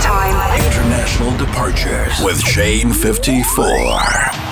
[0.00, 0.34] time.
[0.66, 4.47] International Departures with Shane 54.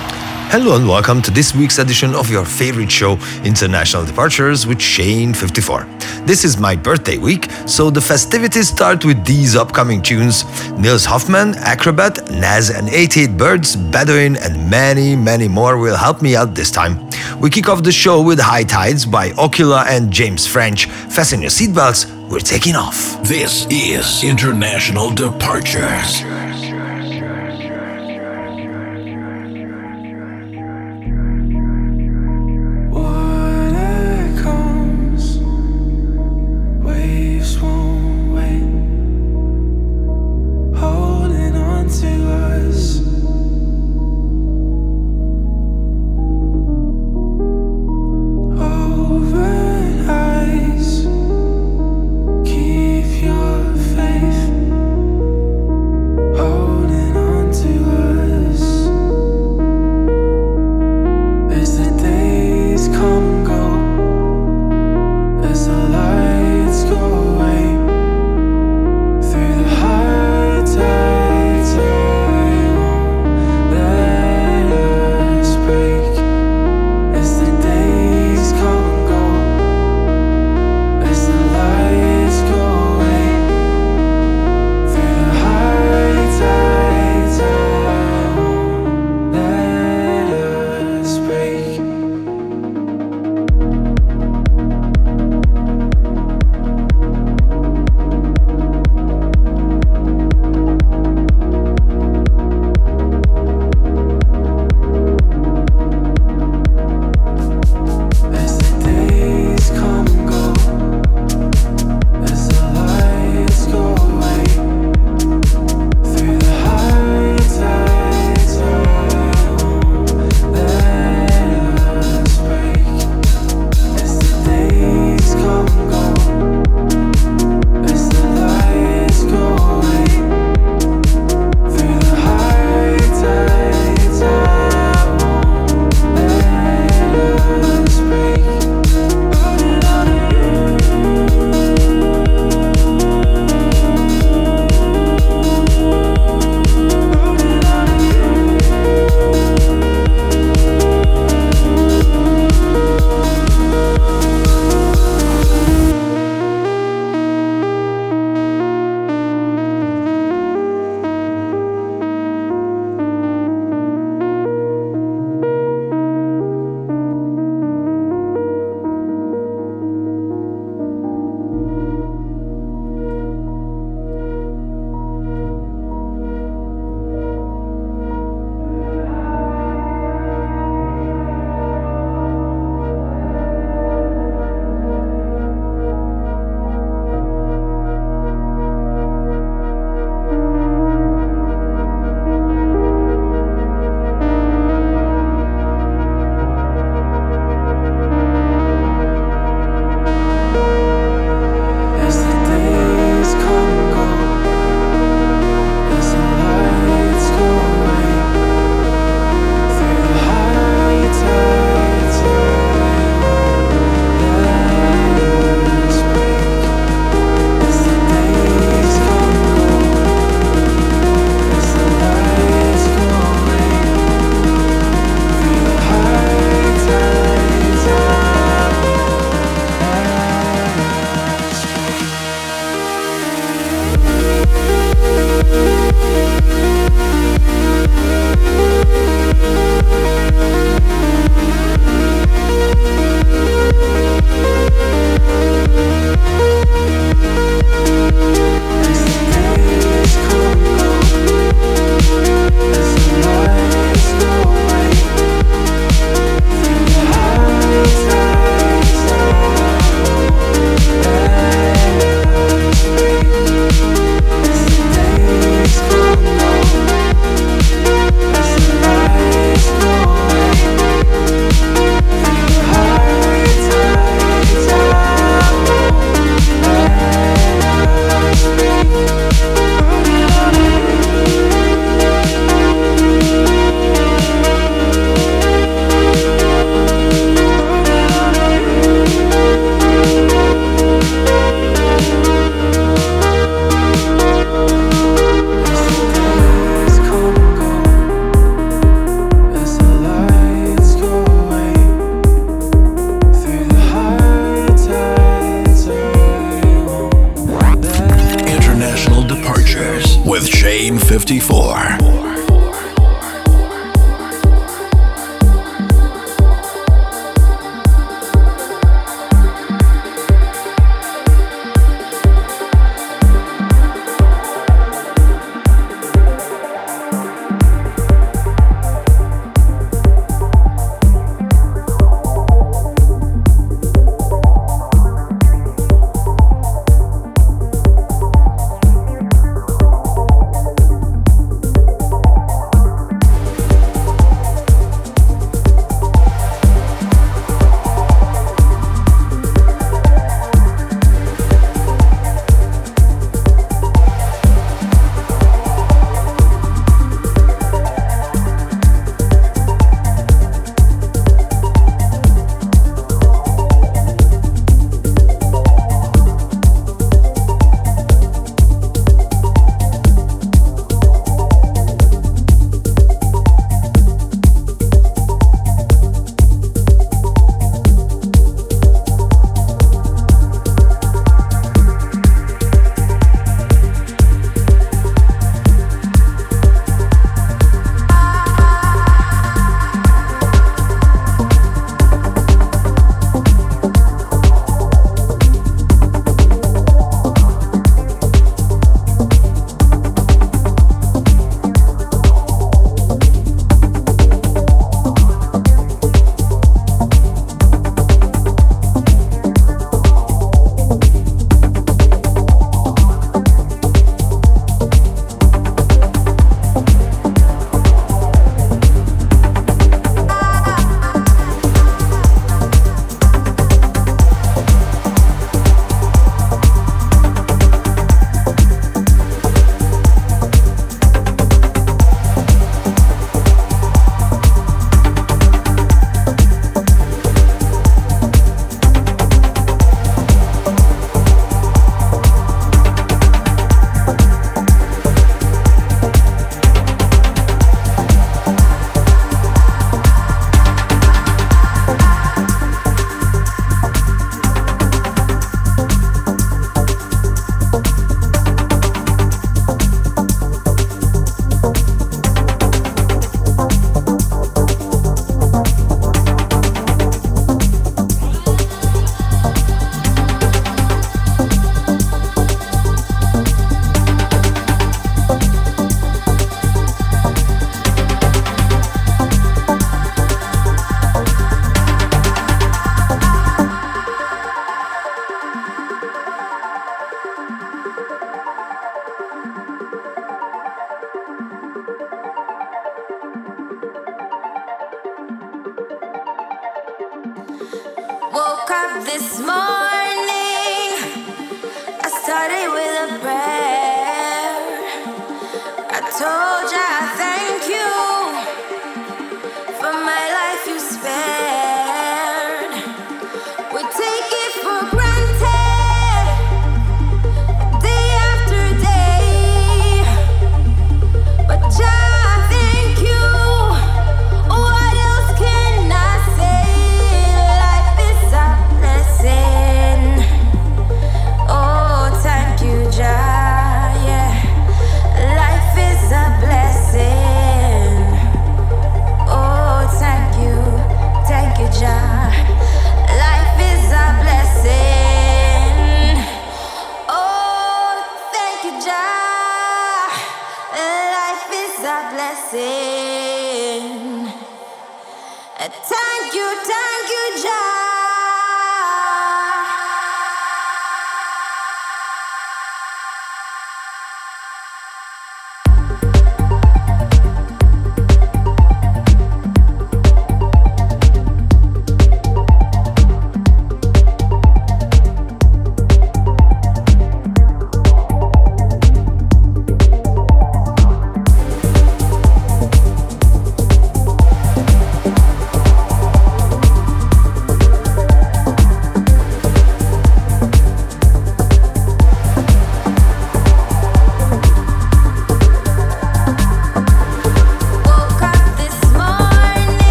[0.48, 5.34] Hello and welcome to this week's edition of your favorite show, International Departures with Shane
[5.34, 5.84] 54.
[6.24, 10.44] This is my birthday week, so the festivities start with these upcoming tunes
[10.78, 16.36] Nils Hoffman, Acrobat, Naz and 88 Birds, Bedouin, and many, many more will help me
[16.36, 17.10] out this time.
[17.40, 20.86] We kick off the show with High Tides by Ocula and James French.
[20.86, 23.20] Fasten your seatbelts, we're taking off.
[23.24, 26.22] This is International Departures.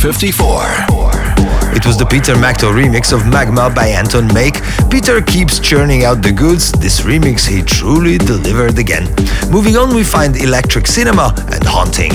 [0.00, 0.86] 54.
[1.76, 4.54] It was the Peter Makto remix of Magma by Anton Make.
[4.90, 9.14] Peter keeps churning out the goods, this remix he truly delivered again.
[9.50, 12.12] Moving on, we find Electric Cinema and Haunting.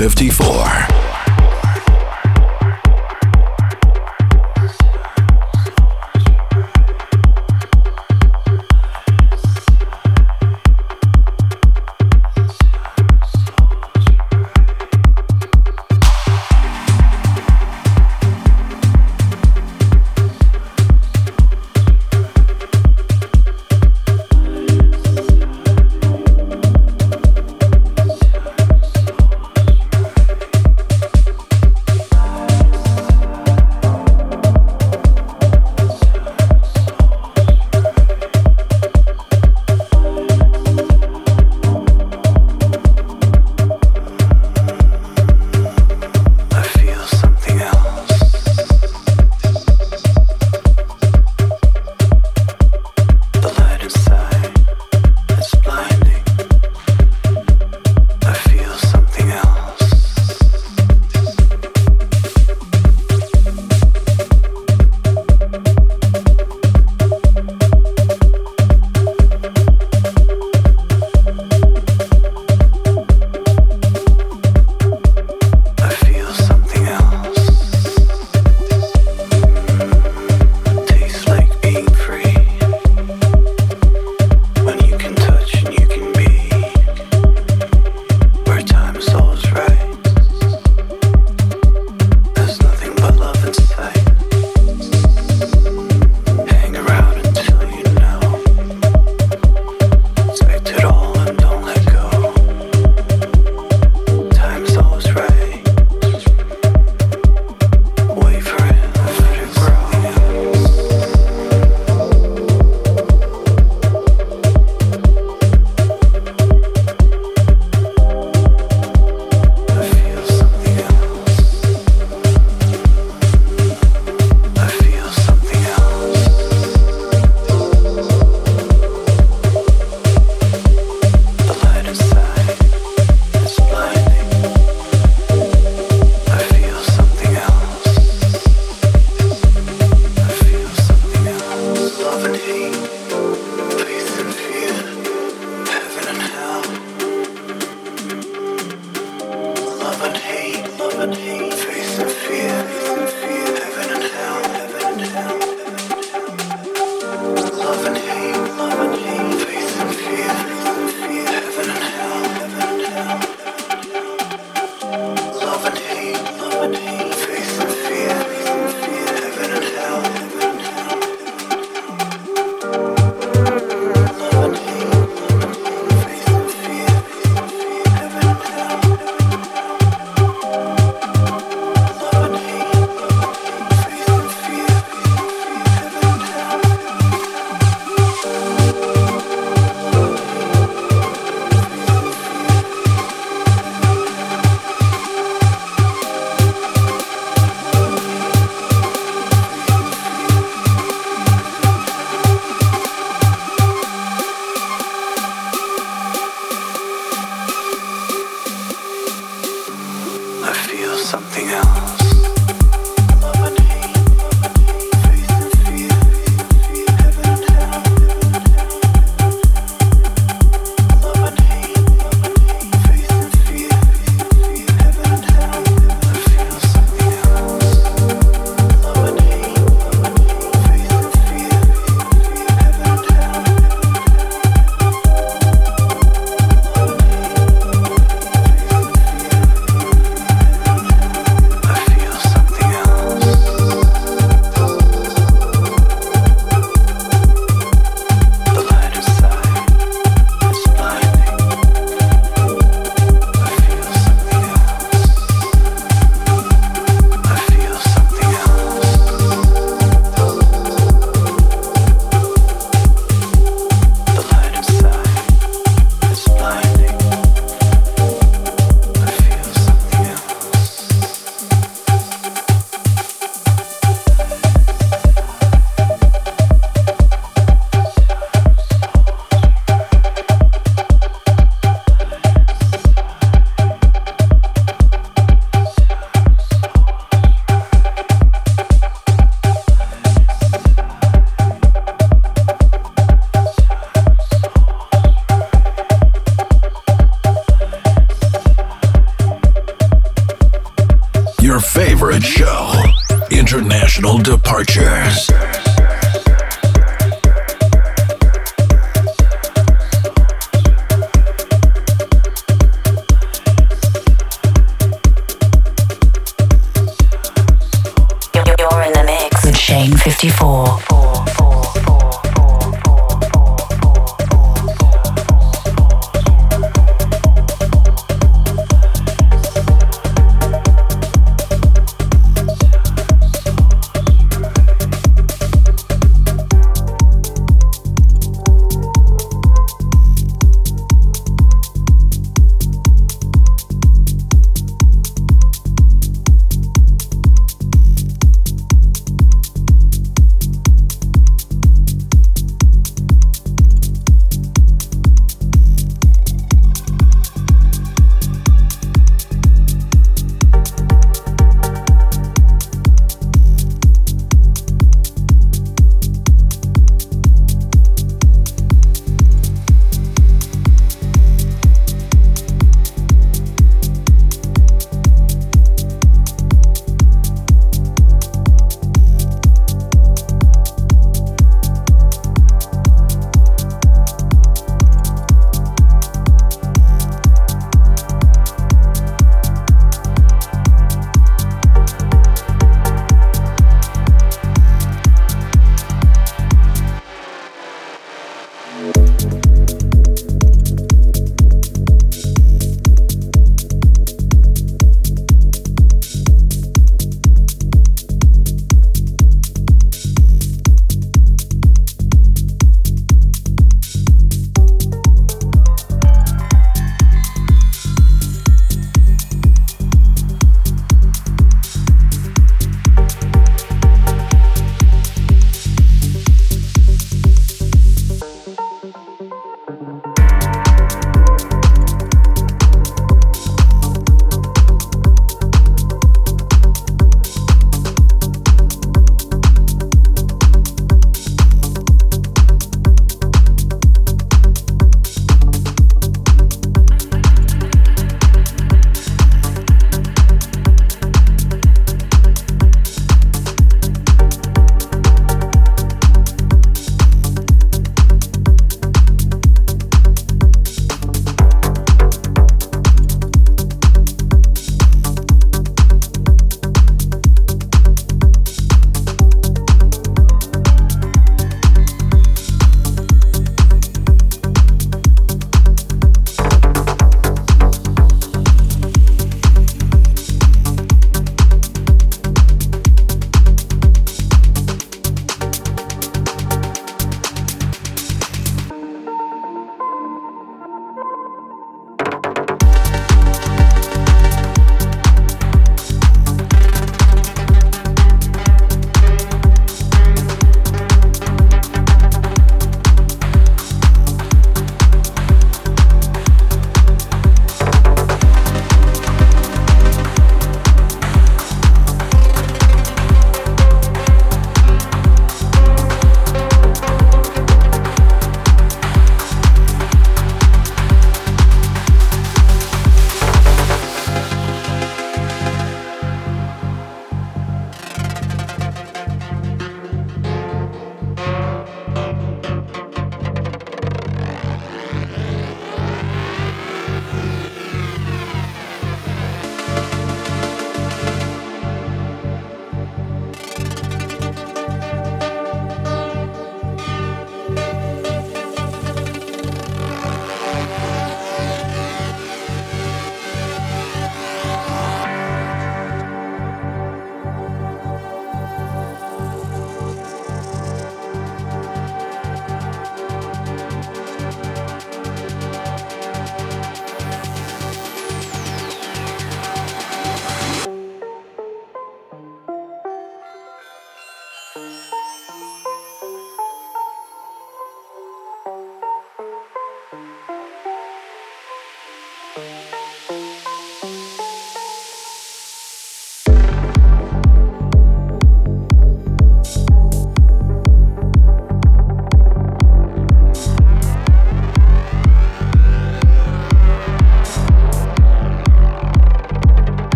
[0.00, 0.89] 54.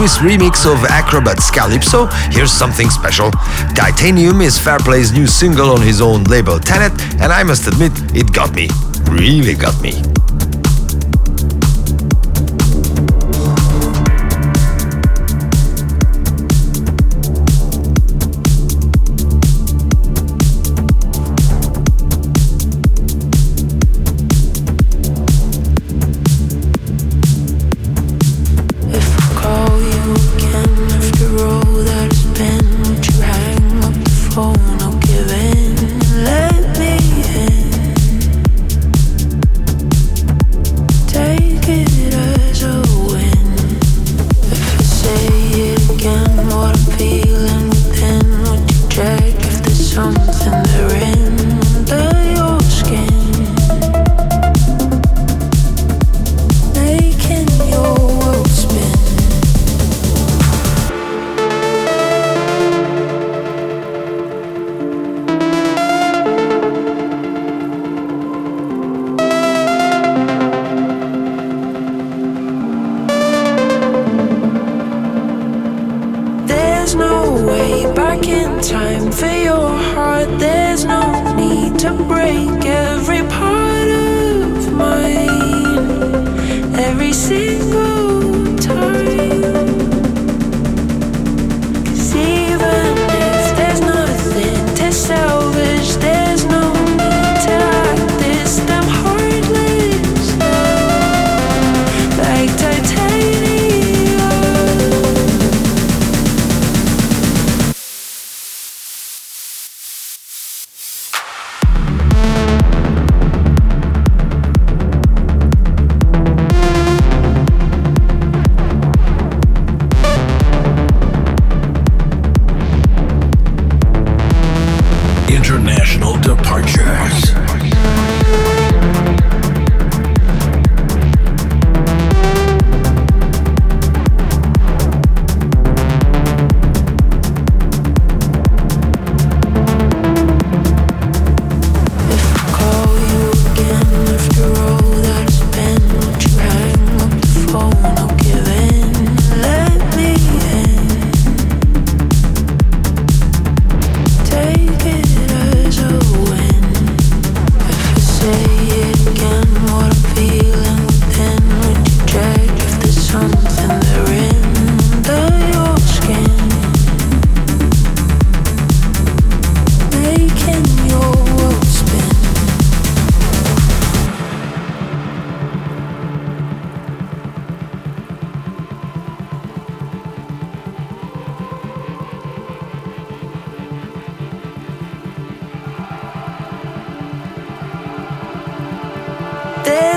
[0.00, 3.30] Suiss remix of Acrobat's Calypso, here's something special.
[3.74, 8.32] Titanium is Fehrplay's new single on his own label Tenet, and I must admit, it
[8.32, 8.70] got me.
[9.10, 10.09] Really got me.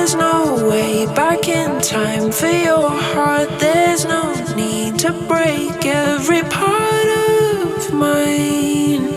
[0.03, 3.47] There's no way back in time for your heart.
[3.57, 9.07] There's no need to break every part of mine,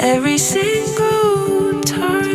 [0.00, 2.30] every single time.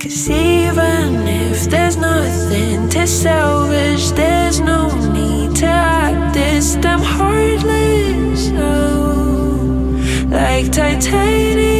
[0.00, 8.50] Cause even if there's nothing to salvage, there's no need to act this damn heartless.
[8.52, 11.77] Oh, like titanium.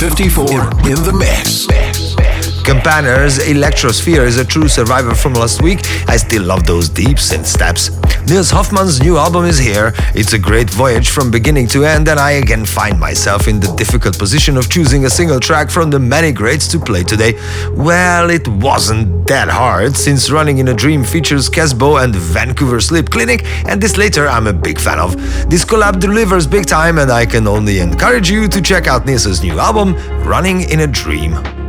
[0.00, 0.46] 54
[0.88, 1.66] in the mix.
[2.64, 5.80] Campaner's Electrosphere is a true survivor from last week.
[6.08, 7.90] I still love those deep synth steps.
[8.30, 9.92] Nils Hoffmann's new album is here.
[10.14, 13.74] It's a great voyage from beginning to end, and I again find myself in the
[13.74, 17.34] difficult position of choosing a single track from the many greats to play today.
[17.72, 23.10] Well, it wasn't that hard, since Running in a Dream features Kasbo and Vancouver Sleep
[23.10, 25.16] Clinic, and this later I'm a big fan of.
[25.50, 29.42] This collab delivers big time, and I can only encourage you to check out Nils'
[29.42, 31.59] new album, Running in a Dream.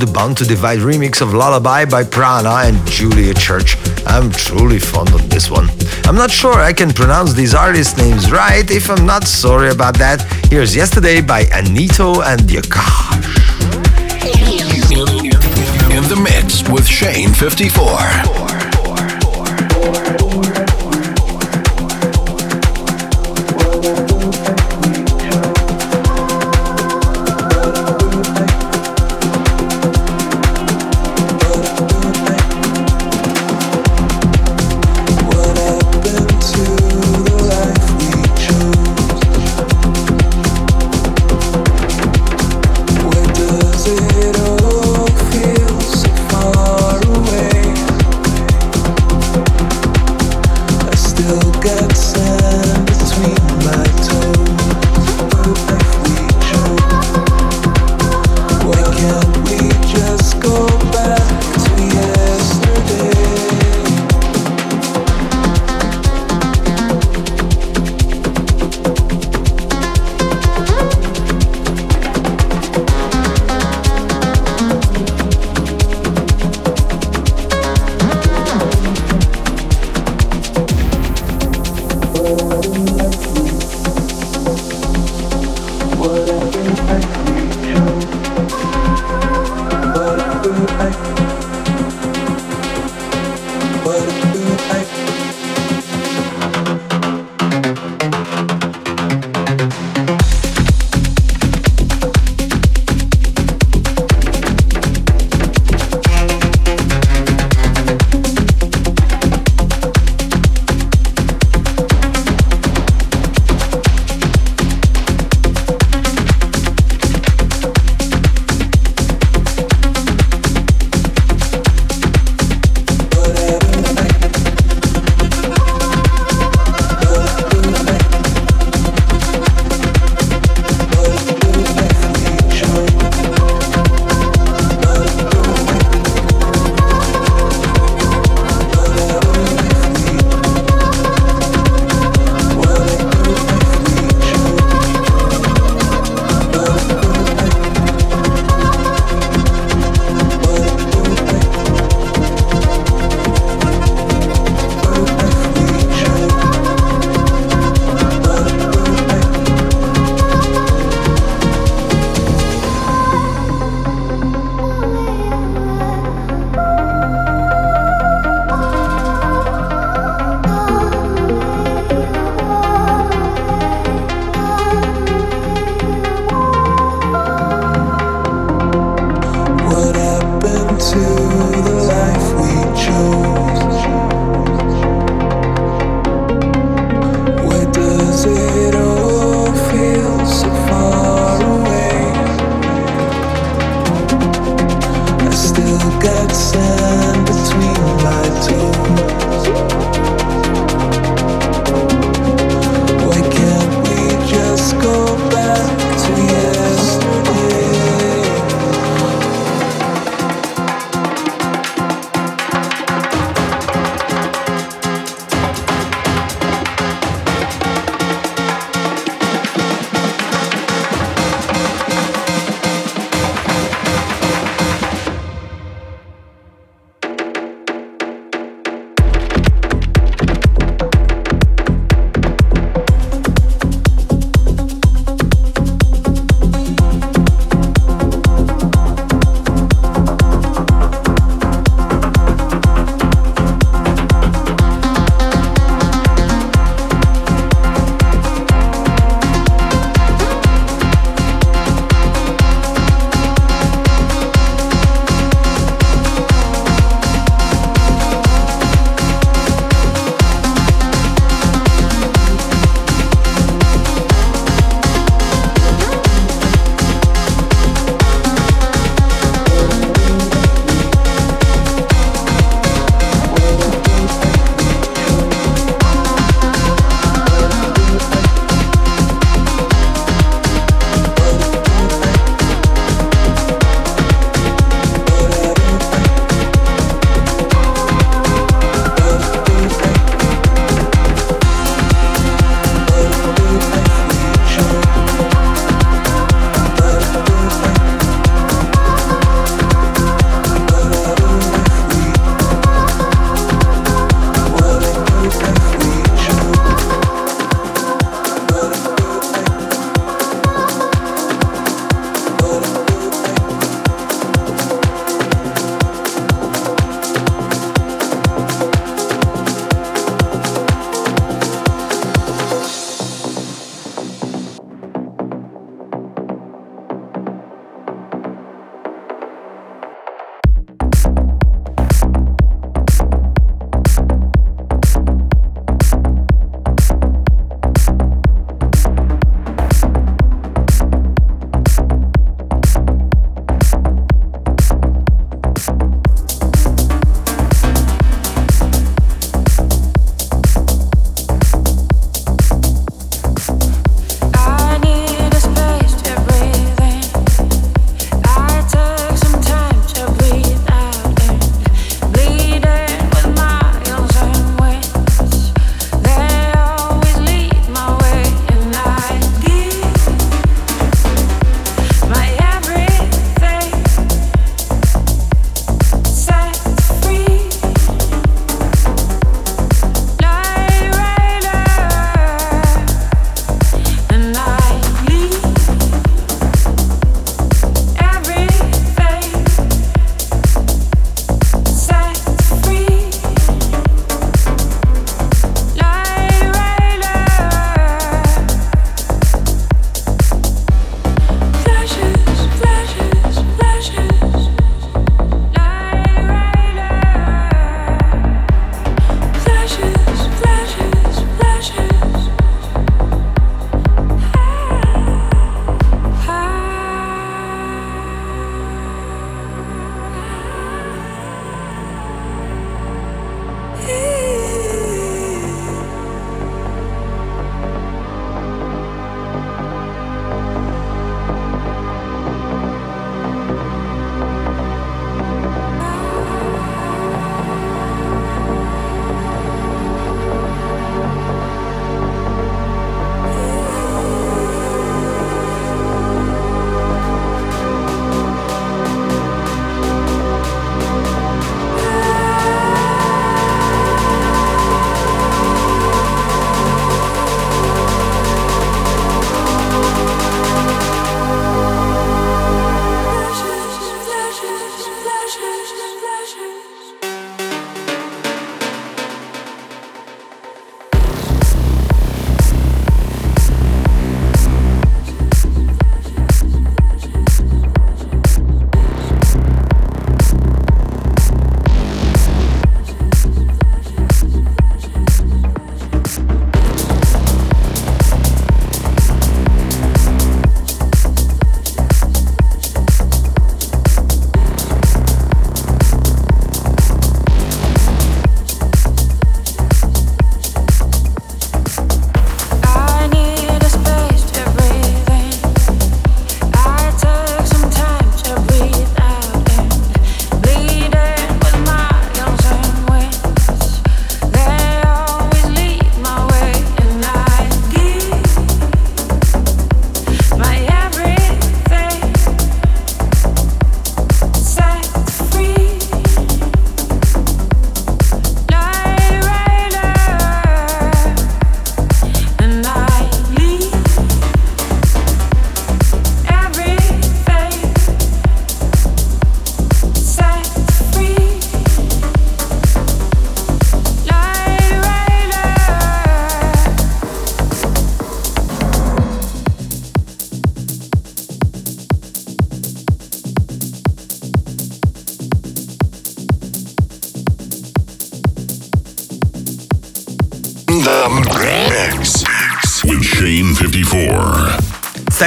[0.00, 3.76] The Bound to Divide remix of Lullaby by PRAANA and Julia Church.
[4.06, 5.68] I'm truly fond of this one.
[6.06, 8.70] I'm not sure I can pronounce these artist names right.
[8.70, 13.26] If I'm not sorry about that, here's Yesterday by Annëto and Yakash.
[15.90, 18.60] In the mix with Shane 54.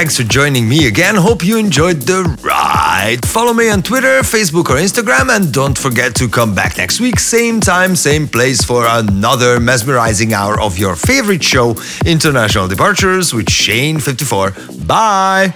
[0.04, 1.14] Thanks for joining me again.
[1.14, 3.24] Hope you enjoyed the ride.
[3.24, 7.18] Follow me on Twitter, Facebook, or Instagram, and don't forget to come back next week,
[7.18, 11.74] same time, same place, for another mesmerizing hour of your favorite show,
[12.04, 14.86] International Departures with Shane54.
[14.86, 15.54] Bye.